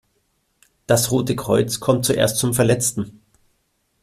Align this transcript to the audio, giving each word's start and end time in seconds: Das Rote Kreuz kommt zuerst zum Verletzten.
Das 0.87 1.11
Rote 1.11 1.35
Kreuz 1.35 1.79
kommt 1.79 2.05
zuerst 2.05 2.37
zum 2.37 2.55
Verletzten. 2.55 3.21